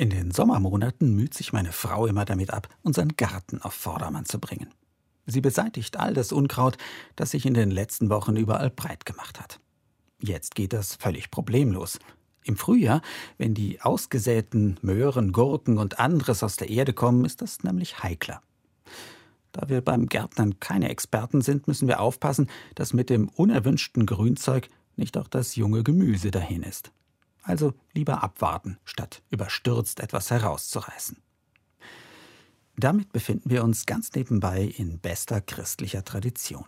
In 0.00 0.08
den 0.08 0.30
Sommermonaten 0.30 1.14
müht 1.14 1.34
sich 1.34 1.52
meine 1.52 1.72
Frau 1.72 2.06
immer 2.06 2.24
damit 2.24 2.54
ab, 2.54 2.70
unseren 2.80 3.18
Garten 3.18 3.60
auf 3.60 3.74
Vordermann 3.74 4.24
zu 4.24 4.38
bringen. 4.38 4.72
Sie 5.26 5.42
beseitigt 5.42 5.98
all 5.98 6.14
das 6.14 6.32
Unkraut, 6.32 6.78
das 7.16 7.32
sich 7.32 7.44
in 7.44 7.52
den 7.52 7.70
letzten 7.70 8.08
Wochen 8.08 8.34
überall 8.36 8.70
breit 8.70 9.04
gemacht 9.04 9.38
hat. 9.38 9.60
Jetzt 10.18 10.54
geht 10.54 10.72
das 10.72 10.94
völlig 10.94 11.30
problemlos. 11.30 11.98
Im 12.44 12.56
Frühjahr, 12.56 13.02
wenn 13.36 13.52
die 13.52 13.82
ausgesäten 13.82 14.78
Möhren, 14.80 15.32
Gurken 15.32 15.76
und 15.76 15.98
anderes 15.98 16.42
aus 16.42 16.56
der 16.56 16.70
Erde 16.70 16.94
kommen, 16.94 17.26
ist 17.26 17.42
das 17.42 17.62
nämlich 17.62 18.02
heikler. 18.02 18.40
Da 19.52 19.68
wir 19.68 19.82
beim 19.82 20.06
Gärtnern 20.06 20.58
keine 20.60 20.88
Experten 20.88 21.42
sind, 21.42 21.68
müssen 21.68 21.88
wir 21.88 22.00
aufpassen, 22.00 22.48
dass 22.74 22.94
mit 22.94 23.10
dem 23.10 23.28
unerwünschten 23.28 24.06
Grünzeug 24.06 24.70
nicht 24.96 25.18
auch 25.18 25.28
das 25.28 25.56
junge 25.56 25.82
Gemüse 25.84 26.30
dahin 26.30 26.62
ist. 26.62 26.90
Also 27.42 27.74
lieber 27.92 28.22
abwarten, 28.22 28.78
statt 28.84 29.22
überstürzt 29.30 30.00
etwas 30.00 30.30
herauszureißen. 30.30 31.16
Damit 32.76 33.12
befinden 33.12 33.50
wir 33.50 33.62
uns 33.62 33.86
ganz 33.86 34.12
nebenbei 34.14 34.64
in 34.64 34.98
bester 34.98 35.40
christlicher 35.40 36.04
Tradition. 36.04 36.64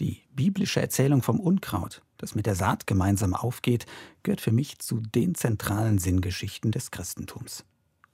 Die 0.00 0.22
biblische 0.34 0.80
Erzählung 0.80 1.22
vom 1.22 1.38
Unkraut, 1.38 2.02
das 2.18 2.34
mit 2.34 2.46
der 2.46 2.54
Saat 2.54 2.86
gemeinsam 2.86 3.34
aufgeht, 3.34 3.86
gehört 4.22 4.40
für 4.40 4.52
mich 4.52 4.78
zu 4.78 5.00
den 5.00 5.34
zentralen 5.34 5.98
Sinngeschichten 5.98 6.72
des 6.72 6.90
Christentums. 6.90 7.64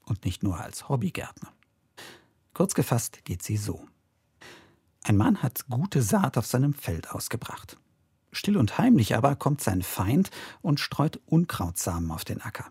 Und 0.04 0.24
nicht 0.24 0.42
nur 0.42 0.58
als 0.58 0.88
Hobbygärtner. 0.88 1.52
Kurz 2.52 2.74
gefasst 2.74 3.24
geht 3.24 3.42
sie 3.42 3.56
so. 3.56 3.86
Ein 5.04 5.16
Mann 5.16 5.42
hat 5.42 5.66
gute 5.68 6.02
Saat 6.02 6.36
auf 6.36 6.46
seinem 6.46 6.74
Feld 6.74 7.10
ausgebracht. 7.10 7.78
Still 8.32 8.56
und 8.56 8.78
heimlich 8.78 9.16
aber 9.16 9.36
kommt 9.36 9.60
sein 9.60 9.82
Feind 9.82 10.30
und 10.60 10.80
streut 10.80 11.20
Unkrautsamen 11.26 12.10
auf 12.10 12.24
den 12.24 12.40
Acker. 12.40 12.66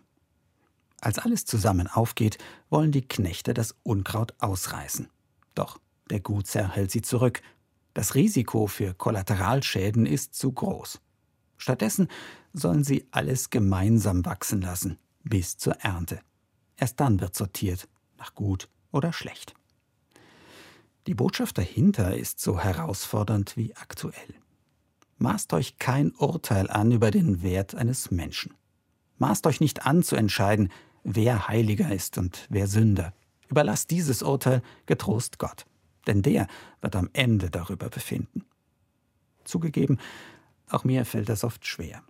Als 1.00 1.18
alles 1.18 1.44
zusammen 1.44 1.86
aufgeht, 1.86 2.38
wollen 2.70 2.92
die 2.92 3.06
Knechte 3.06 3.54
das 3.54 3.74
Unkraut 3.82 4.34
ausreißen. 4.38 5.08
Doch 5.54 5.78
der 6.10 6.20
Gutsherr 6.20 6.70
hält 6.70 6.90
sie 6.90 7.02
zurück. 7.02 7.42
Das 7.94 8.14
Risiko 8.14 8.66
für 8.66 8.94
Kollateralschäden 8.94 10.06
ist 10.06 10.34
zu 10.34 10.52
groß. 10.52 11.00
Stattdessen 11.56 12.08
sollen 12.52 12.84
sie 12.84 13.06
alles 13.10 13.50
gemeinsam 13.50 14.24
wachsen 14.24 14.60
lassen, 14.60 14.98
bis 15.24 15.56
zur 15.56 15.74
Ernte. 15.74 16.20
Erst 16.76 17.00
dann 17.00 17.20
wird 17.20 17.34
sortiert, 17.34 17.88
nach 18.16 18.34
gut 18.34 18.68
oder 18.92 19.12
schlecht. 19.12 19.54
Die 21.06 21.14
Botschaft 21.14 21.58
dahinter 21.58 22.16
ist 22.16 22.40
so 22.40 22.60
herausfordernd 22.60 23.56
wie 23.56 23.74
aktuell. 23.76 24.34
Maßt 25.18 25.52
euch 25.52 25.78
kein 25.78 26.12
Urteil 26.12 26.70
an 26.70 26.92
über 26.92 27.10
den 27.10 27.42
Wert 27.42 27.74
eines 27.74 28.10
Menschen. 28.10 28.54
Maßt 29.18 29.46
euch 29.46 29.60
nicht 29.60 29.84
an 29.84 30.02
zu 30.02 30.14
entscheiden, 30.14 30.70
wer 31.02 31.48
Heiliger 31.48 31.92
ist 31.92 32.18
und 32.18 32.46
wer 32.50 32.68
Sünder. 32.68 33.12
Überlasst 33.48 33.90
dieses 33.90 34.22
Urteil 34.22 34.62
getrost 34.86 35.38
Gott, 35.38 35.66
denn 36.06 36.22
der 36.22 36.46
wird 36.80 36.94
am 36.94 37.10
Ende 37.12 37.50
darüber 37.50 37.88
befinden. 37.88 38.44
Zugegeben, 39.44 39.98
auch 40.68 40.84
mir 40.84 41.04
fällt 41.04 41.28
das 41.28 41.42
oft 41.42 41.66
schwer. 41.66 42.02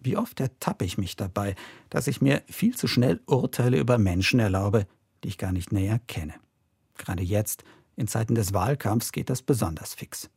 Wie 0.00 0.16
oft 0.16 0.40
ertappe 0.40 0.84
ich 0.84 0.98
mich 0.98 1.16
dabei, 1.16 1.56
dass 1.90 2.06
ich 2.06 2.20
mir 2.20 2.42
viel 2.48 2.76
zu 2.76 2.86
schnell 2.86 3.20
Urteile 3.26 3.78
über 3.78 3.98
Menschen 3.98 4.40
erlaube, 4.40 4.86
die 5.24 5.28
ich 5.28 5.38
gar 5.38 5.52
nicht 5.52 5.72
näher 5.72 5.98
kenne. 6.06 6.34
Gerade 6.96 7.22
jetzt, 7.22 7.64
in 7.96 8.06
Zeiten 8.08 8.34
des 8.34 8.54
Wahlkampfs, 8.54 9.12
geht 9.12 9.28
das 9.28 9.42
besonders 9.42 9.94
fix. 9.94 10.30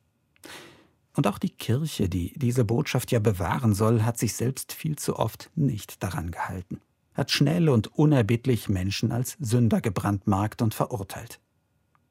Und 1.20 1.28
auch 1.28 1.38
die 1.38 1.50
Kirche, 1.50 2.08
die 2.08 2.32
diese 2.38 2.64
Botschaft 2.64 3.12
ja 3.12 3.20
bewahren 3.20 3.74
soll, 3.74 4.04
hat 4.04 4.18
sich 4.18 4.36
selbst 4.36 4.72
viel 4.72 4.98
zu 4.98 5.20
oft 5.20 5.52
nicht 5.54 6.02
daran 6.02 6.32
gehalten, 6.32 6.80
hat 7.14 7.30
schnell 7.30 7.68
und 7.68 7.88
unerbittlich 7.88 8.70
Menschen 8.70 9.12
als 9.12 9.36
Sünder 9.42 9.82
gebrandmarkt 9.82 10.62
und 10.62 10.74
verurteilt, 10.74 11.42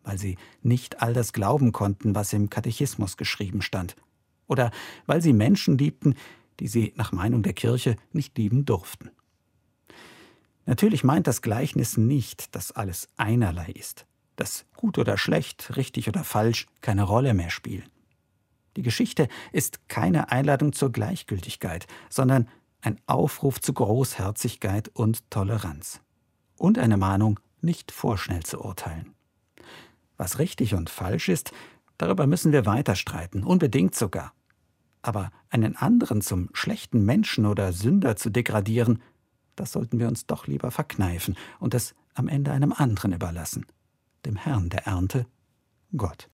weil 0.03 0.19
sie 0.19 0.37
nicht 0.61 1.01
all 1.01 1.15
das 1.15 1.33
glauben 1.33 1.73
konnten, 1.73 2.15
was 2.15 2.35
im 2.35 2.51
Katechismus 2.51 3.17
geschrieben 3.17 3.63
stand, 3.63 3.97
oder 4.47 4.73
weil 5.07 5.23
sie 5.23 5.33
Menschen 5.33 5.79
liebten, 5.79 6.15
die 6.61 6.69
sie 6.69 6.93
nach 6.97 7.11
Meinung 7.11 7.43
der 7.43 7.55
Kirche 7.55 7.97
nicht 8.13 8.37
lieben 8.37 8.67
durften. 8.67 9.09
Natürlich 10.67 11.03
meint 11.03 11.27
das 11.27 11.41
Gleichnis 11.41 11.97
nicht, 11.97 12.55
dass 12.55 12.73
alles 12.73 13.09
einerlei 13.17 13.71
ist, 13.71 14.05
dass 14.37 14.67
gut 14.77 14.99
oder 14.99 15.17
schlecht, 15.17 15.79
richtig 15.79 16.09
oder 16.09 16.25
falsch 16.25 16.67
keine 16.83 17.05
Rolle 17.05 17.33
mehr 17.33 17.49
spielen. 17.49 17.89
Die 18.79 18.83
Geschichte 18.83 19.27
ist 19.51 19.89
keine 19.89 20.31
Einladung 20.31 20.73
zur 20.73 20.93
Gleichgültigkeit, 20.93 21.89
sondern 22.09 22.47
ein 22.81 23.01
Aufruf 23.09 23.61
zu 23.61 23.73
Großherzigkeit 23.73 24.89
und 24.95 25.29
Toleranz. 25.33 26.01
Und 26.57 26.79
eine 26.79 26.97
Mahnung, 26.97 27.41
nicht 27.61 27.91
vorschnell 27.91 28.45
zu 28.45 28.61
urteilen. 28.61 29.17
Was 30.17 30.39
richtig 30.39 30.77
und 30.77 30.91
falsch 30.91 31.29
ist, 31.29 31.51
darüber 31.97 32.29
müssen 32.29 32.53
wir 32.53 32.67
weiter 32.67 32.95
streiten, 32.95 33.43
unbedingt 33.43 33.97
sogar. 33.97 34.33
Aber 35.03 35.33
einen 35.51 35.75
anderen 35.75 36.21
zum 36.21 36.49
schlechten 36.53 37.05
Menschen 37.05 37.47
oder 37.47 37.73
Sünder 37.73 38.15
zu 38.15 38.31
degradieren, 38.31 39.03
das 39.57 39.73
sollten 39.73 39.99
wir 39.99 40.07
uns 40.07 40.27
doch 40.27 40.47
lieber 40.47 40.71
verkneifen 40.71 41.37
und 41.59 41.75
es 41.75 41.97
am 42.15 42.29
Ende 42.29 42.53
einem 42.53 42.73
anderen 42.73 43.13
überlassen, 43.13 43.67
dem 44.25 44.37
Herrn 44.37 44.69
der 44.69 44.87
Ernte, 44.87 45.27
Gott. 45.97 46.31